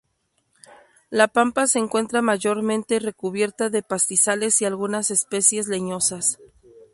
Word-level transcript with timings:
La 1.11 1.27
pampa 1.27 1.67
se 1.67 1.77
encuentra 1.77 2.23
mayormente 2.23 2.97
recubierta 2.99 3.69
de 3.69 3.83
pastizales 3.83 4.59
y 4.59 4.65
algunas 4.65 5.11
especies 5.11 5.67
leñosas. 5.67 6.39